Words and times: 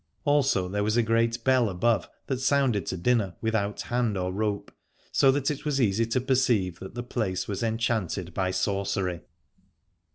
Also 0.25 0.67
there 0.67 0.83
was 0.83 0.97
a 0.97 1.03
great 1.03 1.43
bell 1.43 1.69
above 1.69 2.09
that 2.25 2.39
sounded 2.39 2.87
to 2.87 2.97
dinner 2.97 3.35
with 3.39 3.53
out 3.53 3.79
hand 3.81 4.17
or 4.17 4.33
rope: 4.33 4.71
so 5.11 5.31
that 5.31 5.51
it 5.51 5.63
was 5.63 5.79
easy 5.79 6.07
to 6.07 6.19
perceive 6.19 6.79
that 6.79 6.95
the 6.95 7.03
place 7.03 7.47
was 7.47 7.61
enchanted 7.61 8.33
by 8.33 8.49
sorcery. 8.49 9.21